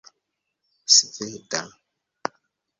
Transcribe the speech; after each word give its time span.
sveda 0.95 1.61